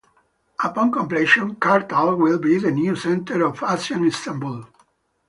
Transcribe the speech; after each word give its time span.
Upon 0.63 0.91
completion, 0.91 1.57
Kartal 1.57 2.17
will 2.17 2.39
be 2.39 2.57
the 2.57 2.71
new 2.71 2.95
centre 2.95 3.43
of 3.45 3.61
Asian 3.61 4.03
Istanbul. 4.07 4.65